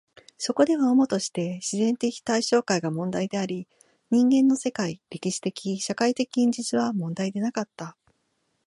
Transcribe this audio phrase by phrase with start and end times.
[0.39, 3.67] そこでは主として自然的対象界が問題であり、
[4.09, 7.95] 人間の世界、歴史的・社会的現実は問題でなかった。